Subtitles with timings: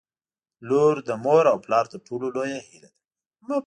[0.69, 2.99] •لور د مور او پلار تر ټولو لویه هیله ده.